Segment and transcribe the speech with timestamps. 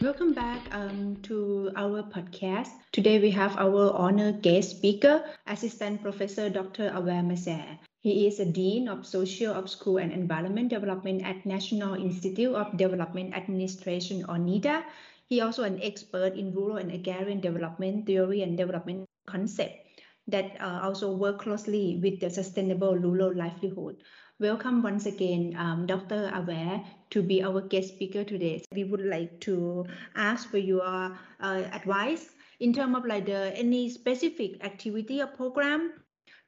[0.00, 2.70] Welcome back um, to our podcast.
[2.92, 6.90] Today we have our honored guest speaker, Assistant Professor Dr.
[6.94, 7.78] Awae Masae.
[7.98, 12.76] He is a Dean of Social of School and Environment Development at National Institute of
[12.76, 14.84] Development Administration or NIDA.
[15.28, 20.80] He also an expert in rural and agrarian development theory and development concept that uh,
[20.82, 24.02] also work closely with the sustainable rural livelihood.
[24.40, 26.30] Welcome once again, um, Dr.
[26.34, 28.62] Awae, to be our guest speaker today.
[28.72, 33.88] We would like to ask for your uh, advice in terms of like the any
[33.90, 35.92] specific activity or program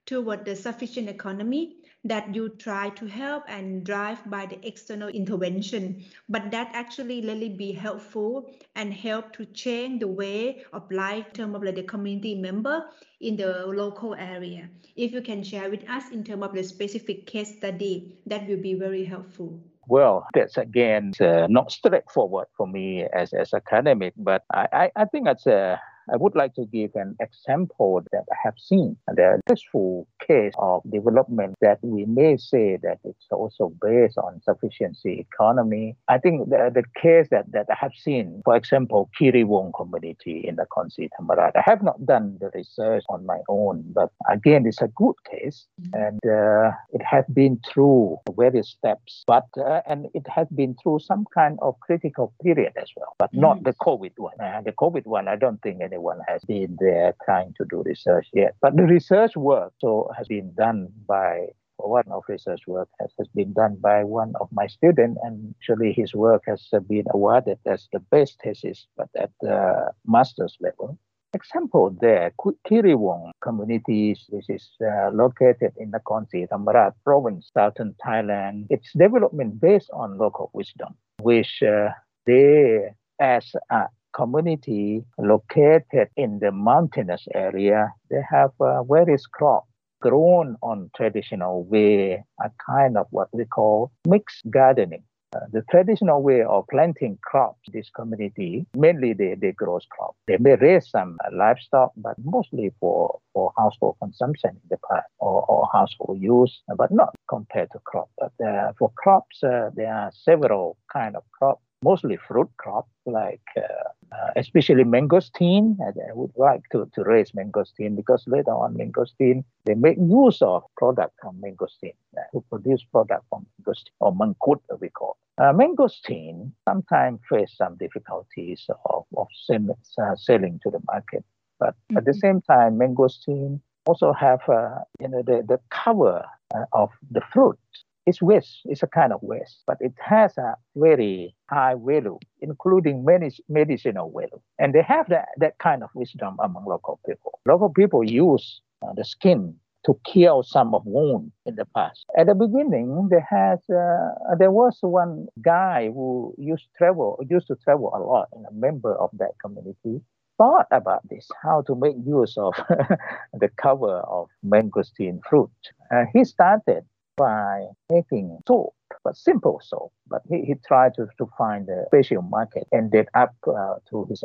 [0.06, 6.04] toward the sufficient economy that you try to help and drive by the external intervention,
[6.28, 11.32] but that actually really be helpful and help to change the way of life in
[11.32, 12.84] terms of like the community member
[13.20, 14.68] in the local area.
[14.96, 18.62] If you can share with us in terms of the specific case study, that will
[18.62, 19.60] be very helpful.
[19.88, 25.04] Well, that's again uh, not straightforward for me as as academic, but I, I, I
[25.06, 25.80] think that's a
[26.12, 30.82] I would like to give an example that I have seen the successful case of
[30.90, 35.96] development that we may say that it's also based on sufficiency economy.
[36.08, 40.56] I think the, the case that, that I have seen, for example, Kiriwong community in
[40.56, 41.52] the Khonsi Thammarat.
[41.56, 45.66] I have not done the research on my own, but again, it's a good case
[45.80, 46.02] mm-hmm.
[46.02, 51.00] and uh, it has been through various steps, but uh, and it has been through
[51.00, 54.34] some kind of critical period as well, but not the COVID one.
[54.40, 57.82] Uh, the COVID one, I don't think any anyone has been there trying to do
[57.84, 58.54] research yet.
[58.60, 61.46] But the research work so has been done by
[61.76, 65.92] one of research work has, has been done by one of my students and actually
[65.92, 70.98] his work has been awarded as the best thesis but at the master's level
[71.34, 72.32] example there
[72.66, 79.60] kiriwong communities which is uh, located in the Khonsi Thammarat province southern thailand its development
[79.60, 81.90] based on local wisdom which uh,
[82.26, 82.88] they
[83.20, 89.68] as a community located in the mountainous area, they have uh, various crops
[90.00, 95.02] grown on traditional way, a kind of what we call mixed gardening.
[95.36, 100.38] Uh, the traditional way of planting crops this community mainly they, they grow crops they
[100.38, 105.44] may raise some uh, livestock but mostly for, for household consumption in the past or,
[105.44, 110.10] or household use but not compared to crop but uh, for crops uh, there are
[110.14, 115.76] several kind of crops mostly fruit crops like uh, uh, especially mangosteen.
[115.80, 120.64] I would like to, to raise mangosteen because later on mangosteen, they make use of
[120.76, 125.16] product from mangosteen, uh, who produce product from mangosteen or mangkut we call.
[125.38, 131.24] Uh, mangosteen sometimes face some difficulties of, of sell, uh, selling to the market.
[131.60, 131.98] But mm-hmm.
[131.98, 132.18] at the mm-hmm.
[132.18, 136.24] same time, mangosteen also have uh, you know the, the cover
[136.54, 137.58] uh, of the fruit
[138.08, 138.60] it's waste.
[138.64, 144.10] It's a kind of waste, but it has a very high value, including many medicinal
[144.10, 144.40] value.
[144.58, 147.38] And they have that, that kind of wisdom among local people.
[147.46, 149.54] Local people use uh, the skin
[149.84, 152.06] to kill some of wound in the past.
[152.16, 157.56] At the beginning, there has uh, there was one guy who used travel used to
[157.56, 160.00] travel a lot, and a member of that community
[160.36, 162.54] thought about this, how to make use of
[163.34, 165.50] the cover of mangosteen fruit.
[165.92, 166.84] Uh, he started
[167.18, 168.74] by making soap,
[169.04, 169.92] but simple soap.
[170.06, 174.24] But he, he tried to, to find a special market, ended up uh, to his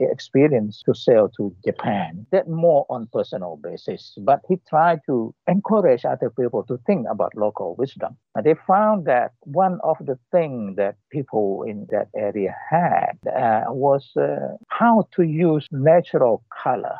[0.00, 2.26] experience to sell to Japan.
[2.32, 4.16] That more on personal basis.
[4.22, 8.16] But he tried to encourage other people to think about local wisdom.
[8.34, 13.64] And they found that one of the things that people in that area had uh,
[13.68, 16.96] was uh, how to use natural color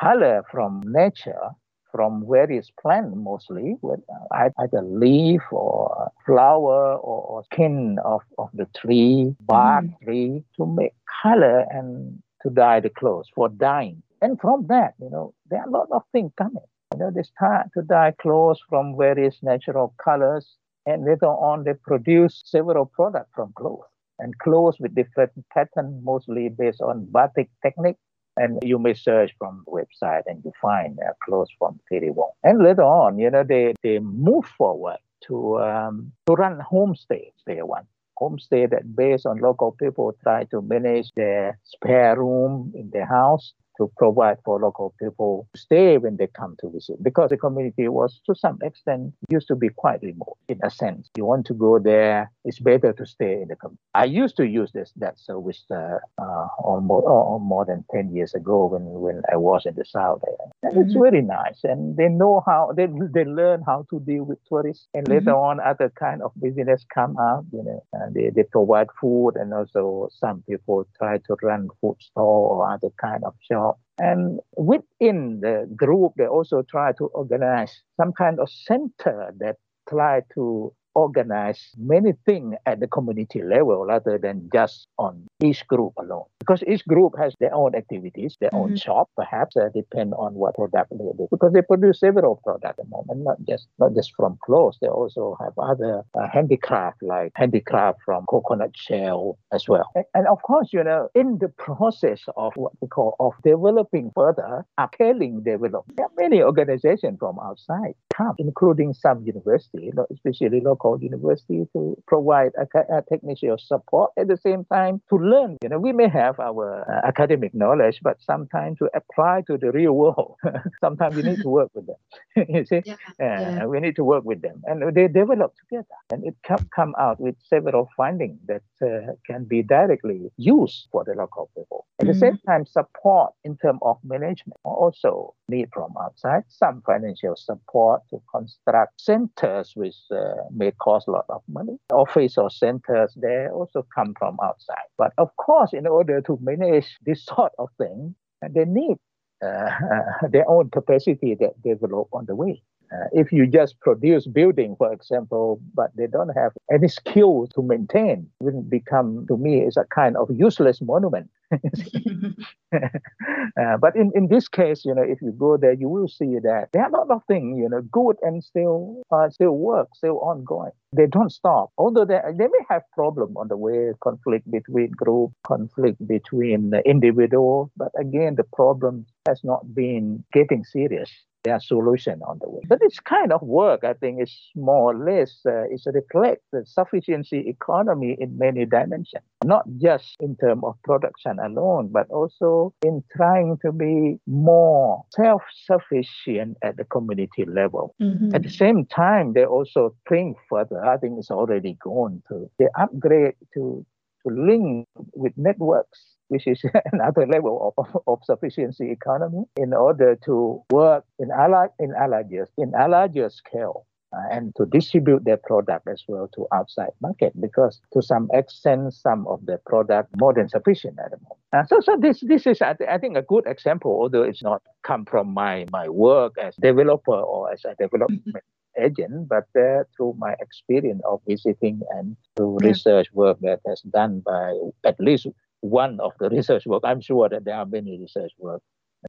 [0.00, 1.50] color from nature
[1.92, 4.00] from various plants mostly, with
[4.34, 10.00] uh, either leaf or flower or, or skin of, of the tree, bark mm.
[10.04, 10.92] tree, to make
[11.22, 14.02] color and to dye the clothes for dyeing.
[14.22, 16.62] And from that, you know, there are a lot of things coming.
[16.92, 21.74] You know, they start to dye clothes from various natural colors, and later on they
[21.74, 23.84] produce several products from clothes.
[24.18, 27.96] And clothes with different pattern, mostly based on batik technique
[28.40, 32.32] and you may search from the website and you find uh, clothes from Kiriwong.
[32.42, 37.34] And later on, you know, they, they move forward to um, to run homestays.
[37.46, 37.86] They want
[38.20, 43.52] homestay that based on local people try to manage their spare room in their house
[43.80, 47.88] to provide for local people to stay when they come to visit because the community
[47.88, 51.08] was to some extent used to be quite remote in a sense.
[51.16, 53.80] You want to go there, it's better to stay in the community.
[53.94, 58.34] I used to use this that service uh, uh, almost oh, more than 10 years
[58.34, 60.22] ago when, when I was in the south.
[60.62, 60.82] And mm-hmm.
[60.82, 61.60] it's very nice.
[61.64, 64.86] And they know how, they, they learn how to deal with tourists.
[64.94, 65.26] And mm-hmm.
[65.26, 69.52] later on, other kind of business come up, you know, they, they provide food and
[69.54, 73.69] also some people try to run food store or other kind of shop.
[73.98, 79.56] And within the group, they also try to organize some kind of center that
[79.88, 85.92] try to organize many things at the community level rather than just on each group
[85.98, 86.24] alone.
[86.38, 88.72] Because each group has their own activities, their mm-hmm.
[88.72, 91.28] own shop, perhaps uh, depend on what product they do.
[91.30, 94.78] Because they produce several products at the moment, not just not just from clothes.
[94.80, 99.90] They also have other uh, handicraft like handicraft from coconut shell as well.
[99.94, 104.10] And, and, of course, you know, in the process of what we call of developing
[104.14, 110.79] further, upscaling development, there are many organizations from outside come, including some universities, especially local
[110.80, 112.66] called university to provide a,
[112.98, 115.58] a technical support at the same time to learn.
[115.62, 119.70] You know, we may have our uh, academic knowledge, but sometimes to apply to the
[119.70, 120.36] real world,
[120.80, 122.00] sometimes we need to work with them.
[122.48, 123.66] you see, yeah, yeah.
[123.66, 127.20] we need to work with them, and they develop together, and it come come out
[127.20, 131.86] with several findings that uh, can be directly used for the local people.
[132.00, 132.12] At mm-hmm.
[132.12, 138.02] the same time, support in terms of management also need from outside some financial support
[138.10, 140.34] to construct centers with uh,
[140.70, 141.78] may cost a lot of money.
[141.92, 144.88] Office or centers they also come from outside.
[144.96, 148.96] But of course, in order to manage this sort of thing, they need
[149.44, 149.70] uh,
[150.30, 152.62] their own capacity that develop on the way.
[152.92, 157.62] Uh, if you just produce building, for example, but they don't have any skill to
[157.62, 161.30] maintain, it will become to me is a kind of useless monument.
[162.74, 166.38] uh, but in, in this case, you know, if you go there, you will see
[166.42, 169.88] that there are a lot of things, you know, good and still uh, still work,
[169.94, 170.72] still ongoing.
[170.92, 171.70] They don't stop.
[171.78, 177.70] Although they, they may have problem on the way, conflict between group, conflict between individual,
[177.76, 181.10] but again, the problem has not been getting serious
[181.44, 182.60] there are solutions on the way.
[182.68, 186.64] But this kind of work, I think, is more or less uh, is reflect the
[186.66, 193.02] sufficiency economy in many dimensions, not just in terms of production alone, but also in
[193.16, 197.94] trying to be more self-sufficient at the community level.
[198.00, 198.34] Mm-hmm.
[198.34, 200.84] At the same time, they also think further.
[200.84, 203.84] I think it's already gone to they upgrade to
[204.22, 206.62] to link with networks which is
[206.92, 212.48] another level of, of, sufficiency economy, in order to work in a, in a larger,
[212.56, 213.86] in a larger scale.
[214.12, 218.92] Uh, and to distribute their product as well to outside market because to some extent
[218.92, 221.38] some of the product more than sufficient at the moment.
[221.52, 224.42] Uh, so so this this is I, th- I, think a good example although it's
[224.42, 228.82] not come from my my work as developer or as a development mm-hmm.
[228.84, 232.68] agent but uh, through my experience of visiting and through yeah.
[232.68, 235.28] research work that has done by at least
[235.60, 236.82] one of the research work.
[236.84, 238.62] I'm sure that there are many research work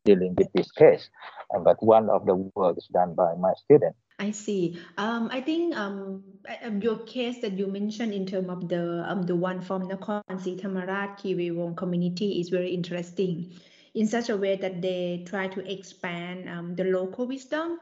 [0.06, 1.10] dealing with this case,
[1.64, 3.96] but one of the work is done by my student.
[4.20, 4.80] I see.
[4.98, 6.24] Um, I think um,
[6.64, 10.22] um, your case that you mentioned in terms of the um, the one from Nakhon
[10.40, 13.52] Si Thammarat Kiriwong community is very interesting,
[13.96, 17.80] in such a way that they try to expand um, the local wisdom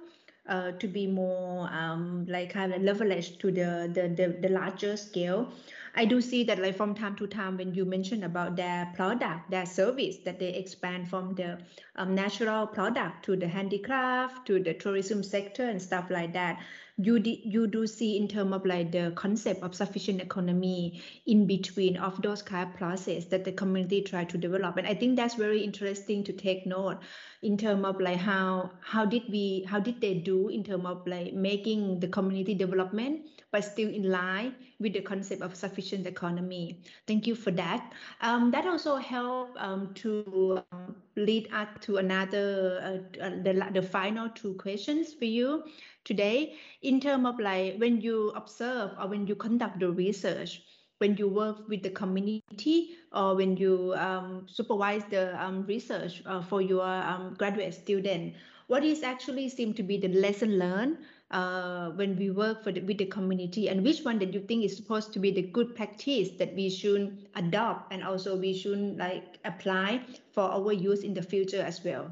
[0.48, 4.96] uh, to be more um, like kind of leverage to the, the the the larger
[4.96, 5.52] scale.
[5.96, 9.50] I do see that like from time to time when you mention about their product,
[9.52, 11.60] their service, that they expand from the
[11.96, 16.60] um, natural product to the handicraft, to the tourism sector and stuff like that
[17.02, 21.96] you you do see in terms of like the concept of sufficient economy in between
[21.96, 24.76] of those kind of process that the community try to develop.
[24.78, 26.98] And i think that's very interesting to take note
[27.42, 31.08] in terms of like how how did we how did they do in terms of
[31.08, 36.82] like making the community development but still in line with the concept of sufficient economy.
[37.08, 37.94] Thank you for that.
[38.22, 43.82] Um, that also help um, to um, lead us to another uh, uh, the, the
[43.82, 45.64] final two questions for you
[46.06, 46.56] today.
[46.82, 50.62] In terms of like when you observe or when you conduct the research
[51.00, 56.42] when you work with the community or when you um, supervise the um, research uh,
[56.42, 58.34] for your um, graduate student
[58.68, 60.98] what is actually seem to be the lesson learned
[61.32, 64.76] uh, when we work the, with the community and which one that you think is
[64.76, 69.38] supposed to be the good practice that we should adopt and also we should like
[69.46, 70.02] apply
[70.34, 72.10] for our use in the future as well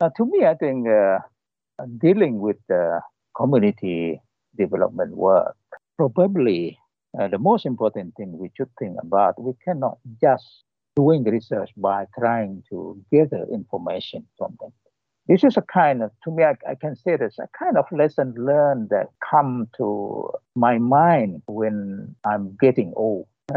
[0.00, 1.18] uh, to me i think uh,
[1.98, 3.00] dealing with the
[3.36, 4.20] community
[4.58, 5.56] development work,
[5.96, 6.78] probably
[7.18, 10.64] uh, the most important thing we should think about, we cannot just
[10.96, 14.72] doing research by trying to gather information from them.
[15.28, 17.84] This is a kind of, to me, I, I can say this, a kind of
[17.92, 23.26] lesson learned that come to my mind when I'm getting old.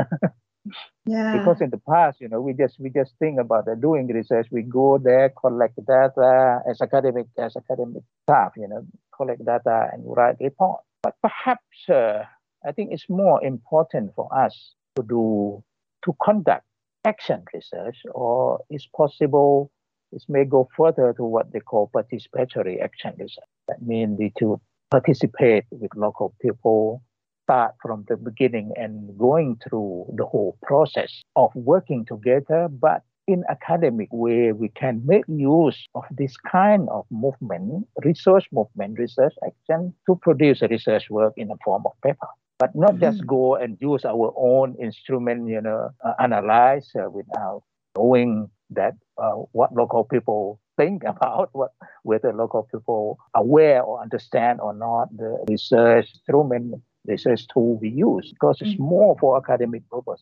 [1.05, 1.37] yeah.
[1.37, 4.47] Because in the past, you know, we just we just think about doing research.
[4.51, 8.85] We go there, collect data as academic as academic staff, you know,
[9.15, 10.81] collect data and write report.
[11.01, 12.23] But perhaps uh,
[12.65, 15.63] I think it's more important for us to do
[16.03, 16.65] to conduct
[17.05, 19.71] action research, or it's possible
[20.11, 23.43] this may go further to what they call participatory action research.
[23.67, 27.01] That means to participate with local people,
[27.43, 33.43] start from the beginning and going through the whole process of working together, but in
[33.49, 39.93] academic way, we can make use of this kind of movement, research movement, research action
[40.07, 42.27] to produce a research work in the form of paper.
[42.59, 43.01] But not mm-hmm.
[43.01, 47.63] just go and use our own instrument, you know, uh, analyze uh, without
[47.97, 51.71] knowing that uh, what local people think about what
[52.03, 58.31] whether local people aware or understand or not the research instrument research tool we use
[58.31, 58.83] because it's mm-hmm.
[58.83, 60.21] more for academic purpose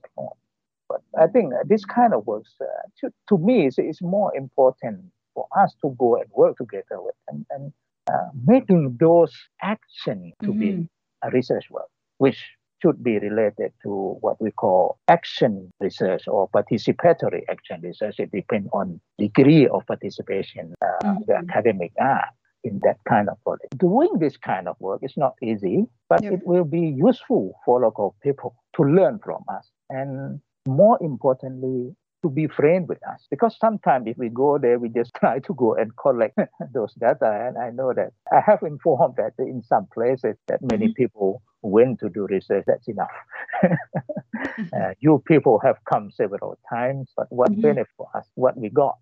[0.88, 2.66] but i think this kind of works uh,
[3.00, 5.02] to, to me is, is more important
[5.34, 7.74] for us to go and work together with and, and
[8.10, 10.60] uh, making those action to mm-hmm.
[10.60, 10.90] be
[11.24, 12.42] a research work which
[12.82, 18.16] should be related to what we call action research or participatory action research.
[18.20, 21.24] It depends on degree of participation uh, mm-hmm.
[21.28, 22.30] the academic are
[22.64, 23.78] in that kind of project.
[23.78, 26.34] Doing this kind of work is not easy, but yep.
[26.34, 29.70] it will be useful for local people to learn from us.
[29.90, 33.28] And more importantly, to be friends with us.
[33.30, 36.38] Because sometimes if we go there, we just try to go and collect
[36.74, 37.48] those data.
[37.48, 40.94] And I know that I have informed that in some places that many mm-hmm.
[40.94, 43.10] people went to do research, that's enough.
[43.64, 47.62] uh, you people have come several times, but what mm-hmm.
[47.62, 48.26] benefit for us?
[48.36, 48.98] What we got?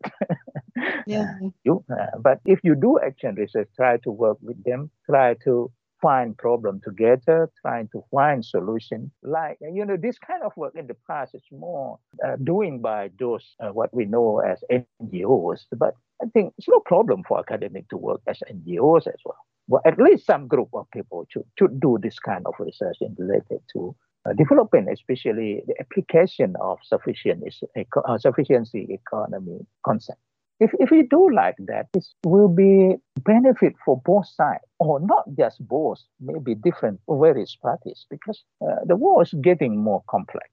[1.06, 1.36] yeah.
[1.44, 5.36] Uh, you, uh, but if you do action research, try to work with them, try
[5.44, 9.12] to find problem together, trying to find solution.
[9.24, 13.12] Like you know, this kind of work in the past is more uh, doing by
[13.20, 15.66] those uh, what we know as NGOs.
[15.76, 19.82] But I think it's no problem for academic to work as NGOs as well well,
[19.86, 23.60] at least some group of people should, should do this kind of research in related
[23.74, 27.44] to uh, developing, especially the application of sufficient,
[27.76, 30.20] uh, sufficiency economy concept.
[30.60, 35.26] If, if we do like that, it will be benefit for both sides, or not
[35.38, 40.50] just both, maybe different various parties, because uh, the war is getting more complex.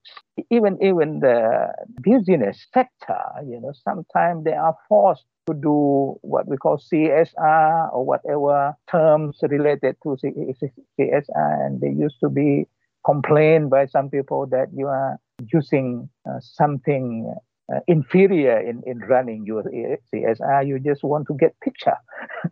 [0.51, 6.57] Even even the business sector, you know, sometimes they are forced to do what we
[6.57, 12.67] call CSR or whatever terms related to CSR, and they used to be
[13.03, 15.19] complained by some people that you are
[15.51, 17.33] using uh, something
[17.73, 20.67] uh, inferior in, in running your CSR.
[20.67, 21.97] You just want to get picture.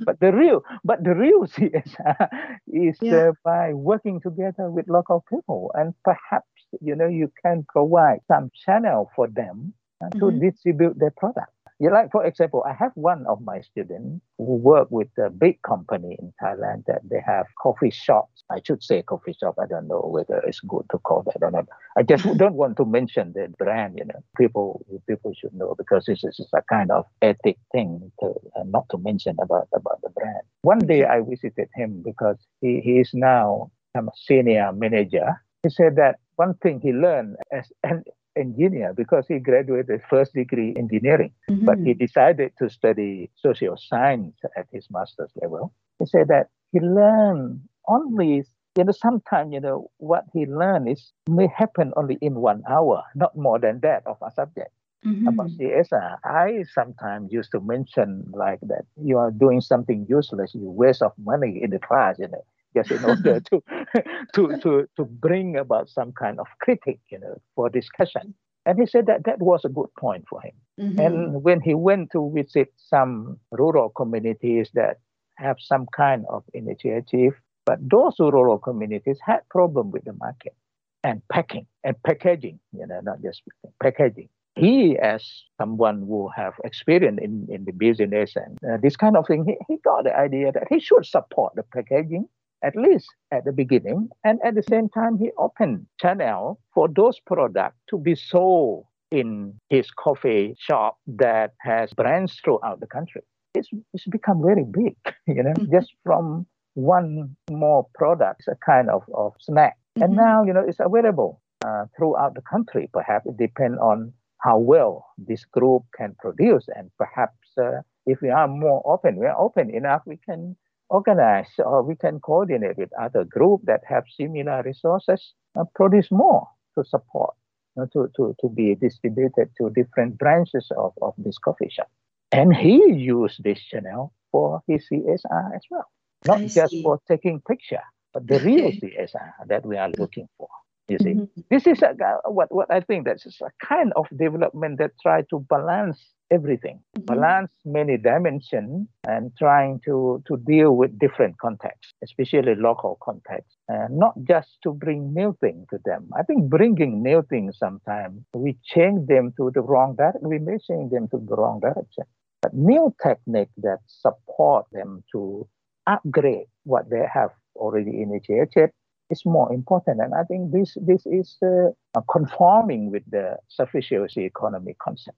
[0.06, 2.30] but the real, but the real CSR
[2.68, 3.30] is yeah.
[3.30, 6.48] uh, by working together with local people, and perhaps
[6.82, 10.40] you know you can provide some channel for them uh, to mm-hmm.
[10.40, 11.52] distribute their product.
[11.80, 15.62] Yeah, like for example, I have one of my students who work with a big
[15.62, 18.44] company in Thailand that they have coffee shops.
[18.50, 19.58] I should say coffee shop.
[19.62, 21.68] I don't know whether it's good to call that or not.
[21.96, 23.96] I just don't want to mention the brand.
[24.00, 28.34] You know, people people should know because this is a kind of ethic thing to
[28.56, 30.42] uh, not to mention about about the brand.
[30.64, 35.44] One day I visited him because he, he is now a senior manager.
[35.62, 38.04] He said that one thing he learned as an
[38.38, 41.66] engineer because he graduated first degree engineering, mm-hmm.
[41.66, 45.74] but he decided to study social science at his master's level.
[46.00, 48.46] He said that he learned only,
[48.78, 53.04] you know, sometimes, you know, what he learned is may happen only in one hour,
[53.16, 54.72] not more than that of a subject.
[55.06, 55.28] Mm-hmm.
[55.28, 60.70] About CSR, I sometimes used to mention like that you are doing something useless, you
[60.70, 62.44] waste of money in the class, you know
[62.78, 63.64] just in order to,
[64.34, 68.34] to, to, to bring about some kind of critic, you know, for discussion.
[68.66, 70.52] And he said that that was a good point for him.
[70.80, 71.00] Mm-hmm.
[71.00, 74.98] And when he went to visit some rural communities that
[75.38, 77.34] have some kind of initiative,
[77.66, 80.56] but those rural communities had problem with the market
[81.04, 83.42] and packing and packaging, you know, not just
[83.82, 84.30] packaging.
[84.56, 85.24] He, as
[85.62, 89.56] someone who have experience in, in the business and uh, this kind of thing, he,
[89.68, 92.28] he got the idea that he should support the packaging
[92.64, 94.10] at least at the beginning.
[94.24, 99.54] And at the same time, he opened channel for those products to be sold in
[99.70, 103.22] his coffee shop that has brands throughout the country.
[103.54, 104.96] It's, it's become very big,
[105.28, 105.72] you know, mm-hmm.
[105.72, 109.78] just from one more product, a kind of, of snack.
[109.98, 110.04] Mm-hmm.
[110.04, 112.90] And now, you know, it's available uh, throughout the country.
[112.94, 118.30] Perhaps it depends on how well this group can produce, and perhaps uh, if we
[118.30, 120.56] are more open, we are open enough, we can
[120.90, 126.48] organize or we can coordinate with other groups that have similar resources and produce more
[126.78, 127.34] to support,
[127.76, 131.90] you know, to, to, to be distributed to different branches of, of this coffee shop.
[132.32, 135.90] And he used this channel for his CSR as well,
[136.26, 136.84] not I just see.
[136.84, 140.50] for taking picture, but the real CSR that we are looking for.
[140.90, 141.42] You see, mm-hmm.
[141.50, 145.40] this is a, what what I think that's a kind of development that try to
[145.40, 146.00] balance
[146.32, 147.06] everything, mm-hmm.
[147.06, 153.98] balance many dimensions, and trying to to deal with different contexts, especially local contexts, and
[153.98, 156.10] not just to bring new things to them.
[156.18, 160.30] I think bringing new things sometimes we change them to the wrong direction.
[160.30, 162.04] We may change them to the wrong direction,
[162.42, 165.48] but new technique that support them to
[165.88, 168.72] upgrade what they have already initiated
[169.10, 170.02] is more important.
[170.02, 175.18] And I think this this is uh, conforming with the sufficiency economy concept.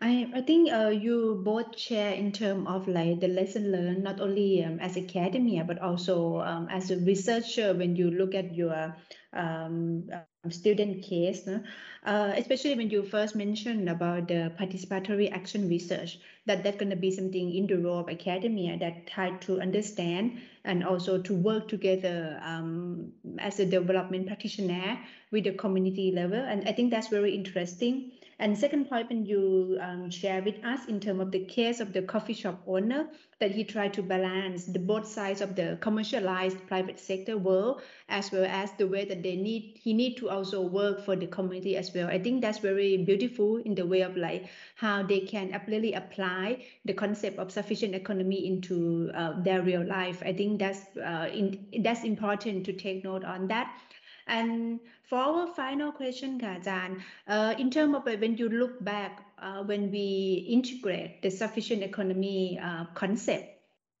[0.00, 4.20] I, I think uh, you both share in terms of like the lesson learned, not
[4.20, 8.94] only um, as academia, but also um, as a researcher when you look at your
[9.32, 11.62] um, um student case, no?
[12.04, 16.18] uh, especially when you first mentioned about the participatory action research,
[16.48, 20.40] that that's going to be something in the role of academia that try to understand
[20.64, 24.98] and also to work together um, as a development practitioner
[25.30, 26.38] with the community level.
[26.40, 28.12] And I think that's very interesting.
[28.40, 31.92] And second point, when you um, share with us in terms of the case of
[31.92, 33.08] the coffee shop owner,
[33.40, 38.30] that he tried to balance the both sides of the commercialized private sector world, as
[38.30, 41.76] well as the way that they need, he need to also work for the community
[41.76, 42.06] as well.
[42.06, 46.37] I think that's very beautiful in the way of like how they can really apply
[46.84, 50.22] the concept of sufficient economy into uh, their real life.
[50.24, 53.74] I think that's uh, in, that's important to take note on that.
[54.26, 59.62] And for our final question, Kajan, uh, in terms of when you look back, uh,
[59.64, 63.48] when we integrate the sufficient economy uh, concept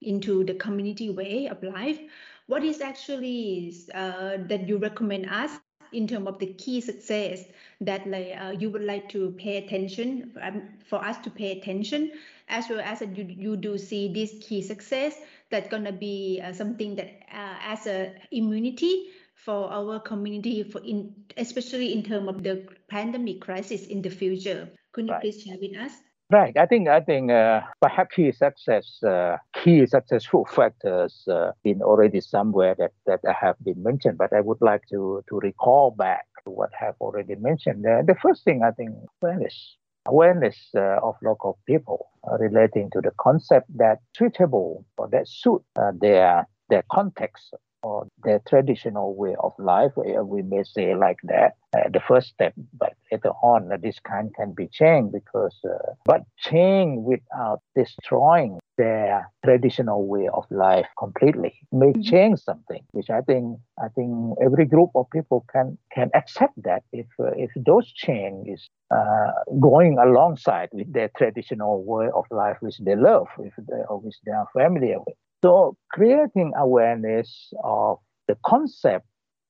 [0.02, 1.98] into the community way of life,
[2.46, 5.58] what is actually uh, that you recommend us
[5.92, 7.44] in terms of the key success
[7.80, 12.10] that like, uh, you would like to pay attention um, for us to pay attention
[12.48, 15.14] as well as you, you do see this key success
[15.50, 20.80] that's going to be uh, something that uh, as a immunity for our community, for
[20.84, 24.68] in especially in terms of the pandemic crisis in the future.
[24.92, 25.20] Could you right.
[25.22, 25.92] please share with us?
[26.30, 26.54] Right.
[26.58, 32.20] I think I think uh, perhaps key success, uh, key successful factors uh, been already
[32.20, 34.18] somewhere that, that have been mentioned.
[34.18, 37.86] But I would like to to recall back to what have already mentioned.
[37.86, 38.90] Uh, the first thing I think
[39.22, 45.26] awareness, awareness uh, of local people uh, relating to the concept that suitable or that
[45.28, 51.18] suit uh, their their context or their traditional way of life, we may say like
[51.24, 52.52] that, uh, the first step.
[52.78, 58.58] But later on, uh, this kind can be changed because, uh, but change without destroying
[58.78, 62.00] their traditional way of life completely may mm-hmm.
[62.00, 66.84] change something, which I think I think every group of people can can accept that
[66.92, 72.56] if uh, if those change is uh, going alongside with their traditional way of life,
[72.60, 75.16] which they love, if they, or which they are familiar with.
[75.42, 79.06] So creating awareness of the concept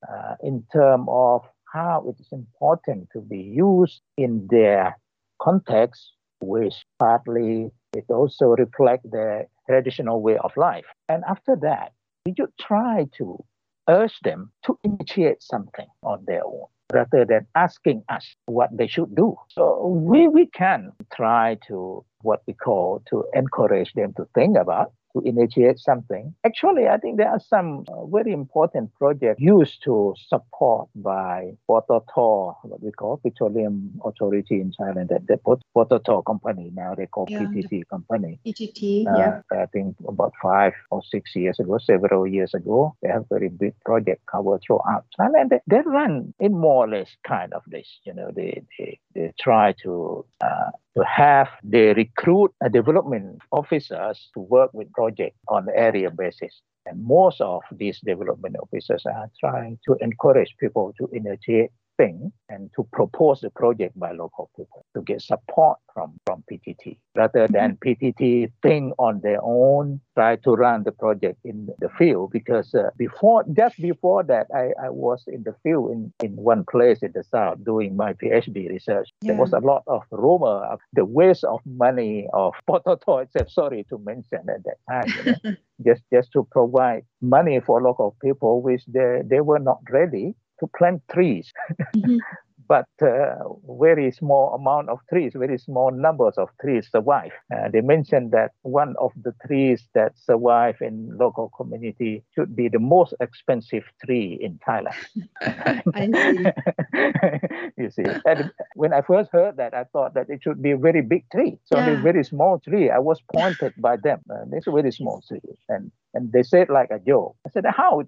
[0.07, 4.99] uh, in terms of how it is important to be used in their
[5.41, 10.85] context, which partly it also reflects their traditional way of life.
[11.09, 11.93] And after that,
[12.27, 13.43] we should try to
[13.89, 19.15] urge them to initiate something on their own rather than asking us what they should
[19.15, 19.37] do.
[19.49, 24.93] So we, we can try to what we call to encourage them to think about
[25.19, 26.35] to initiate something.
[26.45, 32.55] Actually, I think there are some uh, very important projects used to support by PTT,
[32.63, 37.41] what we call Petroleum Authority in Thailand, that the PTT company now they call yeah,
[37.41, 38.39] PTT company.
[38.47, 39.41] PTT, uh, yeah.
[39.53, 43.75] I think about five or six years ago, several years ago, they have very big
[43.85, 45.51] project covered throughout Thailand.
[45.51, 49.33] They, they run in more or less kind of this, you know, they, they, they
[49.39, 55.69] try to uh, to have they recruit a development officers to work with projects on
[55.75, 56.61] area basis.
[56.87, 62.71] And most of these development officers are trying to encourage people to initiate thing and
[62.77, 67.53] to propose the project by local people to get support from, from PTT rather mm-hmm.
[67.53, 72.31] than PTT think on their own, try to run the project in the field.
[72.31, 76.65] Because uh, before, just before that, I, I was in the field in, in one
[76.71, 79.09] place in the south doing my PhD research.
[79.21, 79.33] Yeah.
[79.33, 83.51] There was a lot of rumor of the waste of money of PTT itself.
[83.51, 85.13] Sorry to mention at that time.
[85.27, 89.79] You know, just just to provide money for local people, which they, they were not
[89.91, 91.53] ready to plant trees.
[91.97, 92.19] Mm-hmm
[92.69, 93.37] but uh,
[93.81, 97.33] very small amount of trees, very small numbers of trees survive.
[97.53, 102.69] Uh, they mentioned that one of the trees that survive in local community should be
[102.69, 104.95] the most expensive tree in Thailand.
[105.95, 107.73] I see.
[107.83, 110.77] you see, and when I first heard that, I thought that it should be a
[110.77, 111.59] very big tree.
[111.65, 111.91] So yeah.
[111.91, 112.91] a very small tree.
[112.91, 114.21] I was pointed by them.
[114.31, 117.37] Uh, it's a very small tree, and and they said like a joke.
[117.47, 118.03] I said, how?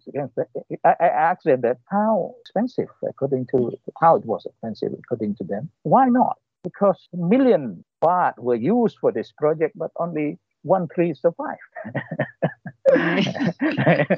[0.84, 5.44] I, I asked them that how expensive according to how it was expensive according to
[5.44, 5.70] them.
[5.82, 6.36] Why not?
[6.62, 11.58] Because million baht were used for this project, but only one tree survived.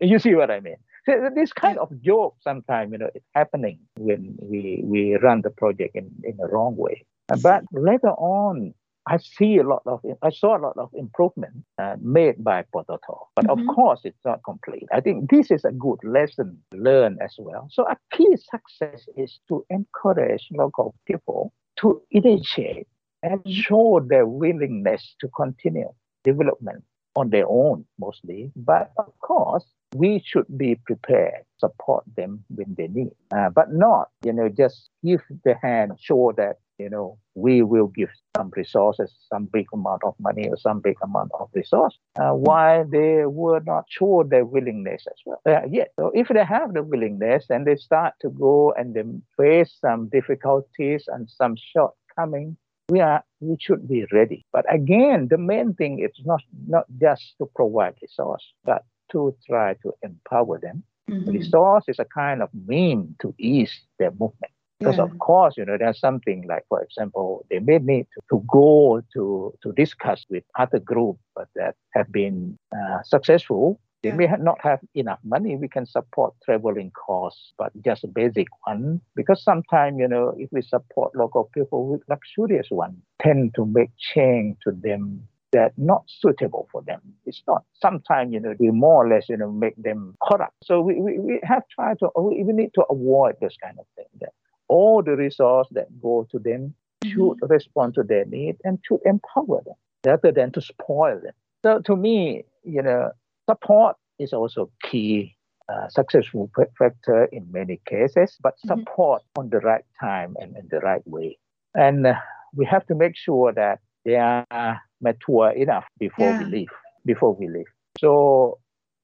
[0.00, 0.76] you see what I mean?
[1.06, 5.50] So this kind of joke sometimes, you know, it's happening when we, we run the
[5.50, 7.04] project in, in the wrong way.
[7.42, 8.74] But later on,
[9.08, 13.28] I see a lot of, I saw a lot of improvement uh, made by Pototo,
[13.36, 13.68] but mm-hmm.
[13.68, 14.86] of course it's not complete.
[14.92, 17.68] I think this is a good lesson learned as well.
[17.70, 22.88] So a key success is to encourage local people to initiate
[23.22, 25.92] and show their willingness to continue
[26.24, 26.82] development
[27.14, 28.50] on their own mostly.
[28.56, 29.64] But of course,
[29.96, 34.90] we should be prepared, support them when they need, uh, but not, you know, just
[35.04, 40.02] give the hand, show that you know, we will give some resources, some big amount
[40.04, 44.44] of money or some big amount of resource, uh, while they were not sure their
[44.44, 45.92] willingness as well uh, yet.
[45.98, 49.02] So if they have the willingness and they start to go and they
[49.36, 52.56] face some difficulties and some shortcomings,
[52.88, 54.46] we are we should be ready.
[54.52, 59.74] But again, the main thing is not not just to provide resource, but to try
[59.82, 60.82] to empower them.
[61.10, 61.30] Mm-hmm.
[61.30, 64.52] Resource is a kind of mean to ease their movement.
[64.78, 65.04] Because yeah.
[65.04, 69.02] of course, you know, there's something like, for example, they may need to, to go
[69.14, 71.20] to to discuss with other groups
[71.54, 73.80] that have been uh, successful.
[74.02, 74.16] They yeah.
[74.16, 75.56] may not have enough money.
[75.56, 79.00] We can support traveling costs, but just a basic one.
[79.14, 83.90] Because sometimes, you know, if we support local people with luxurious one, tend to make
[83.96, 87.00] change to them that not suitable for them.
[87.24, 87.64] It's not.
[87.80, 90.56] Sometimes, you know, we more or less, you know, make them corrupt.
[90.62, 94.10] So we, we, we have tried to, we, need to avoid this kind of thing.
[94.20, 94.32] That
[94.68, 97.10] all the resources that go to them mm-hmm.
[97.10, 101.34] should respond to their need and should empower them rather than to spoil them.
[101.62, 103.10] So to me, you know,
[103.48, 105.36] support is also key
[105.68, 108.80] uh, successful factor in many cases, but mm-hmm.
[108.80, 109.40] support mm-hmm.
[109.40, 111.38] on the right time and in the right way.
[111.74, 112.14] And uh,
[112.54, 116.38] we have to make sure that they are mature enough before yeah.
[116.38, 116.68] we leave.
[117.04, 117.66] Before we leave.
[117.98, 118.58] So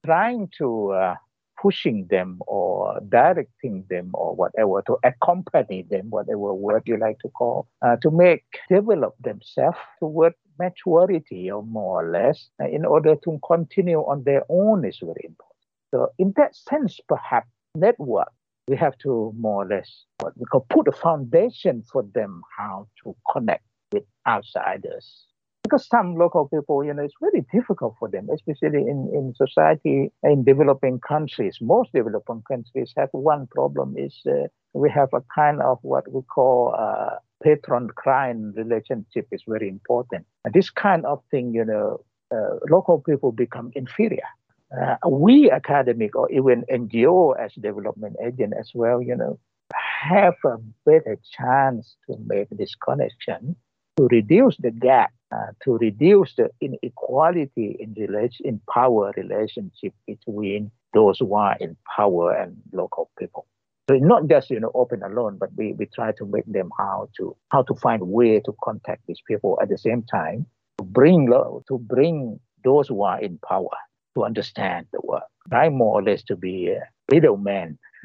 [0.05, 1.15] trying to uh,
[1.61, 7.29] pushing them or directing them or whatever to accompany them, whatever word you like to
[7.29, 13.15] call, uh, to make develop themselves toward maturity or more or less uh, in order
[13.15, 15.49] to continue on their own is very important.
[15.91, 18.31] So in that sense, perhaps network
[18.67, 22.87] we have to more or less what we call put a foundation for them how
[23.03, 25.25] to connect with outsiders
[25.63, 30.11] because some local people, you know, it's very difficult for them, especially in, in society
[30.23, 31.57] in developing countries.
[31.61, 36.21] Most developing countries have one problem is uh, we have a kind of what we
[36.21, 40.25] call uh, patron-client relationship is very important.
[40.43, 44.27] And this kind of thing, you know, uh, local people become inferior.
[44.75, 49.39] Uh, we academic or even NGO as development agent as well, you know,
[49.73, 53.55] have a better chance to make this connection
[53.97, 60.71] to reduce the gap uh, to reduce the inequality in relation in power relationship between
[60.93, 63.47] those who are in power and local people.
[63.89, 67.09] So not just you know open alone, but we, we try to make them how
[67.17, 70.45] to how to find way to contact these people at the same time
[70.77, 73.75] to bring to bring those who are in power
[74.15, 75.23] to understand the work.
[75.49, 77.77] Try more or less to be a middleman,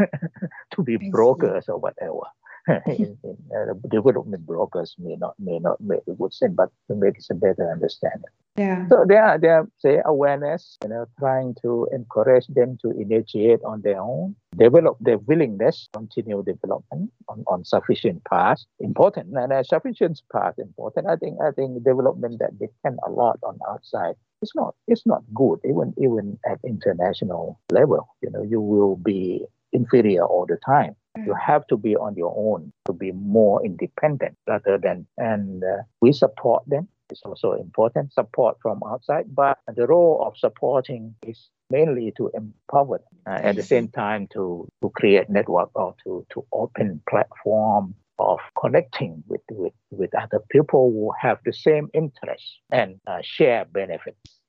[0.75, 2.27] to be brokers or whatever.
[2.87, 6.95] in, in, uh, development brokers may not may not make a good sense, but to
[6.95, 8.31] make it a better understanding.
[8.57, 8.89] Yeah.
[8.89, 13.61] So they are they are say awareness, you know, trying to encourage them to initiate
[13.65, 18.59] on their own, develop their willingness, continue development on, on sufficient path.
[18.81, 21.07] Important and a sufficient path important.
[21.07, 25.23] I think I think development that depend a lot on outside it's not it's not
[25.35, 30.95] good even even at international level you know you will be inferior all the time
[31.27, 35.83] you have to be on your own to be more independent rather than, and uh,
[36.01, 36.89] we support them.
[37.11, 42.99] It's also important support from outside, but the role of supporting is mainly to empower
[42.99, 43.19] them.
[43.27, 48.39] Uh, at the same time to, to create network or to, to open platform of
[48.61, 54.41] connecting with, with, with other people who have the same interests and uh, share benefits.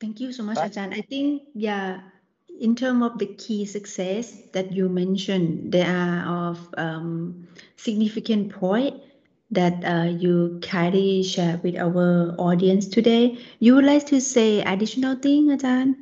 [0.00, 0.72] Thank you so much, right?
[0.72, 0.94] Ajahn.
[0.94, 2.00] I think, yeah,
[2.60, 9.02] in terms of the key success that you mentioned, there are of um, significant point
[9.50, 13.38] that uh, you carry share with our audience today.
[13.58, 15.96] You would like to say additional thing, Ajahn?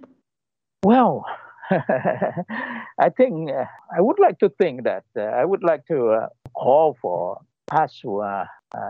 [0.85, 1.25] Well,
[1.71, 3.65] I think uh,
[3.97, 7.41] I would like to think that uh, I would like to uh, call for
[7.71, 8.49] us who are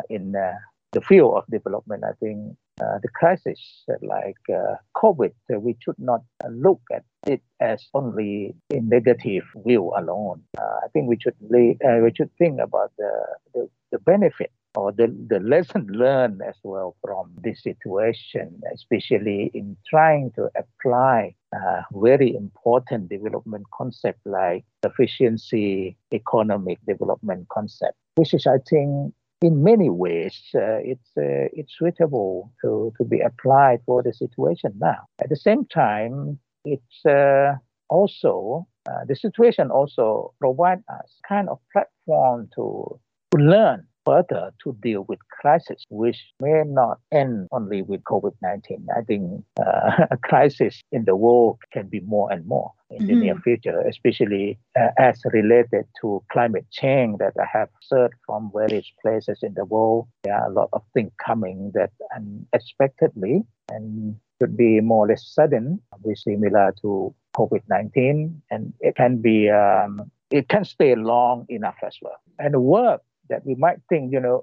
[0.09, 0.54] in uh,
[0.92, 2.02] the field of development.
[2.04, 7.05] I think uh, the crisis uh, like uh, COVID, uh, we should not look at
[7.27, 10.43] it as only a negative view alone.
[10.59, 11.77] I think we should we
[12.17, 13.12] should think about the,
[13.55, 19.77] the, the benefit or the, the lesson learned as well from this situation, especially in
[19.88, 28.47] trying to apply uh, very important development concept like efficiency economic development concept, which is,
[28.47, 34.03] I think, in many ways, uh, it's uh, it's suitable to, to be applied for
[34.03, 35.07] the situation now.
[35.22, 37.55] At the same time, it's uh,
[37.88, 42.98] also uh, the situation also provide us kind of platform to
[43.33, 48.87] to learn further to deal with crisis, which may not end only with COVID-19.
[48.97, 53.07] I think uh, a crisis in the world can be more and more in mm-hmm.
[53.07, 58.51] the near future, especially uh, as related to climate change that I have heard from
[58.55, 60.09] various places in the world.
[60.25, 65.27] There are a lot of things coming that unexpectedly and could be more or less
[65.35, 71.77] sudden, be similar to COVID-19, and it can be um, it can stay long enough
[71.83, 72.21] as well.
[72.38, 74.41] And work that we might think, you know,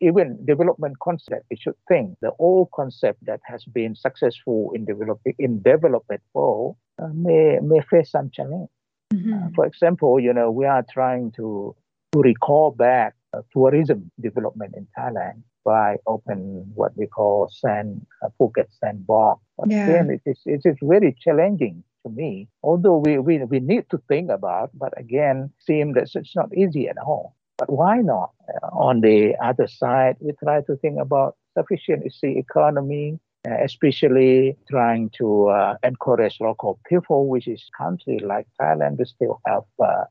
[0.00, 5.34] even development concept, we should think the old concept that has been successful in developing
[5.38, 8.70] in development world uh, may may face some challenge.
[9.12, 9.32] Mm-hmm.
[9.32, 11.74] Uh, for example, you know, we are trying to
[12.12, 18.28] to recall back uh, tourism development in Thailand by open what we call sand uh,
[18.38, 19.42] Phuket sandbox.
[19.58, 19.86] But yeah.
[19.86, 22.48] again, it is it is very challenging to me.
[22.62, 26.88] Although we, we we need to think about, but again, seems that it's not easy
[26.88, 27.34] at all.
[27.58, 28.32] But why not?
[28.72, 33.18] On the other side, we try to think about sufficiency economy,
[33.64, 39.64] especially trying to uh, encourage local people, which is country like Thailand, we still have
[39.82, 40.04] uh,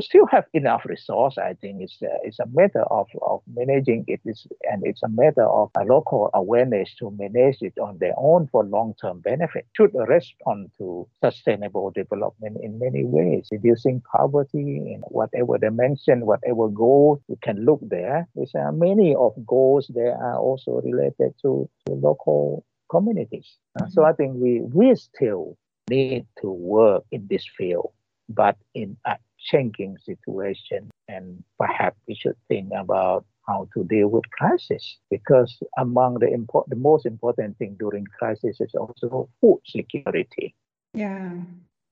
[0.00, 1.38] still have enough resource.
[1.38, 5.08] I think it's uh, it's a matter of, of managing it, is, and it's a
[5.08, 9.66] matter of a local awareness to manage it on their own for long term benefit.
[9.76, 17.20] Should respond to sustainable development in many ways, reducing poverty in whatever dimension, whatever goal
[17.28, 18.28] we can look there.
[18.34, 23.56] There's uh, many of goals that are also related to, to local communities.
[23.76, 23.92] Uh, mm-hmm.
[23.92, 25.56] So I think we, we still
[25.90, 27.92] need to work in this field,
[28.28, 30.90] but in a changing situation.
[31.08, 36.70] And perhaps we should think about how to deal with crisis because among the important,
[36.70, 40.54] the most important thing during crisis is also food security.
[40.92, 41.30] Yeah.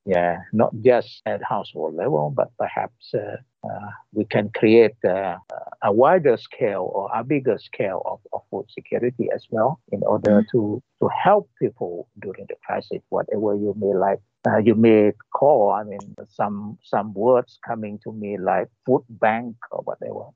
[0.05, 3.39] Yeah, not just at household level, but perhaps uh,
[3.71, 5.37] uh, we can create uh,
[5.83, 10.43] a wider scale or a bigger scale of, of food security as well in order
[10.43, 10.59] mm-hmm.
[10.59, 14.21] to, to help people during the crisis, whatever you may like.
[14.49, 19.57] Uh, you may call, I mean, some some words coming to me like food bank
[19.73, 20.27] or whatever.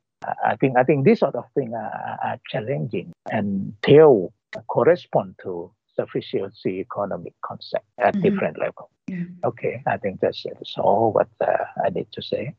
[0.45, 4.33] I think I think these sort of things are, are challenging and still
[4.67, 8.23] correspond to sufficiency economic concept at mm-hmm.
[8.23, 8.91] different level.
[9.09, 9.25] Yeah.
[9.45, 12.55] Okay, I think that's, that's all what uh, I need to say.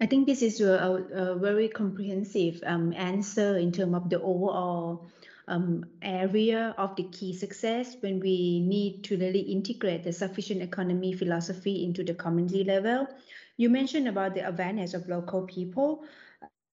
[0.00, 5.06] I think this is a, a very comprehensive um, answer in terms of the overall
[5.48, 11.12] um, area of the key success when we need to really integrate the sufficient economy
[11.12, 13.06] philosophy into the community level.
[13.56, 16.04] You mentioned about the awareness of local people.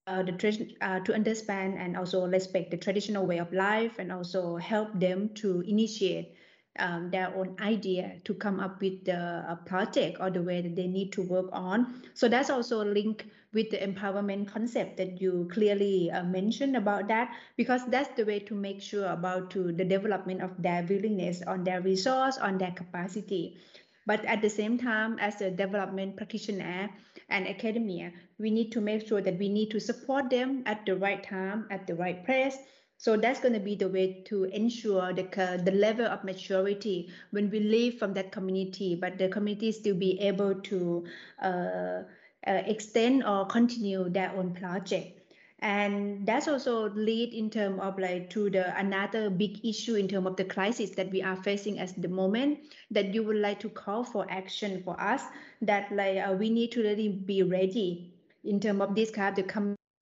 [0.08, 4.55] Uh, the uh, to understand and also respect the traditional way of life and also
[4.55, 6.34] help them to initiate
[6.77, 10.88] um, their own idea to come up with the project or the way that they
[10.88, 12.03] need to work on.
[12.13, 17.34] So that's also linked with the empowerment concept that you clearly uh, mentioned about that,
[17.58, 21.63] because that's the way to make sure about to the development of their willingness on
[21.63, 23.58] their resource, on their capacity.
[24.05, 26.89] But at the same time, as a development practitioner
[27.29, 30.95] and academia, we need to make sure that we need to support them at the
[30.95, 32.58] right time, at the right place,
[32.99, 35.23] so that's going to be the way to ensure the,
[35.63, 40.19] the level of maturity when we leave from that community, but the community still be
[40.19, 41.05] able to
[41.41, 42.03] uh,
[42.45, 45.17] uh, extend or continue their own project.
[45.59, 50.27] And that's also lead in terms of like to the another big issue in terms
[50.27, 52.59] of the crisis that we are facing at the moment
[52.91, 55.23] that you would like to call for action for us
[55.62, 59.45] that like uh, we need to really be ready in terms of this kind of
[59.45, 59.51] the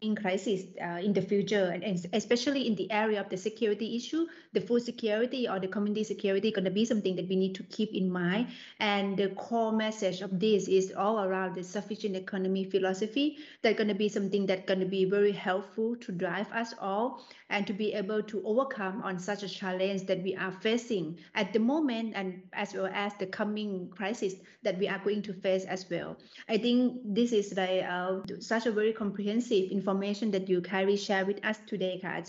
[0.01, 4.27] in crisis uh, in the future and, especially in the area of the security issue
[4.53, 7.63] the food security or the community security going to be something that we need to
[7.63, 8.47] keep in mind.
[8.79, 13.89] And the core message of this is all around the sufficient economy philosophy that's going
[13.89, 17.73] to be something that's going to be very helpful to drive us all and to
[17.73, 22.13] be able to overcome on such a challenge that we are facing at the moment
[22.15, 24.33] and as well as the coming crisis
[24.63, 26.17] that we are going to face as well.
[26.49, 30.97] I think this is like uh, such a very comprehensive information information that you carry
[30.97, 32.19] share with us today, Ka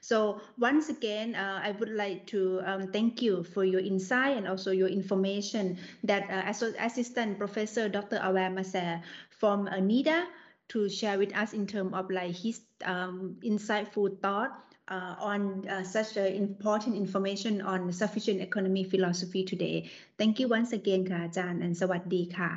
[0.00, 4.48] So once again, uh, I would like to um, thank you for your insight and
[4.48, 6.42] also your information that uh,
[6.82, 8.18] Assistant Professor Dr.
[8.18, 10.24] Awae Masae from NIDA
[10.68, 14.50] to share with us in terms of like his um, insightful thought
[14.88, 19.88] uh, on uh, such uh, important information on sufficient economy philosophy today.
[20.18, 22.50] Thank you once again ค่ะอาจารย์ and สวัสดีค่ะ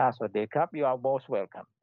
[0.00, 0.66] Ah, สวัสดีครับ.
[0.78, 1.73] you are most welcome.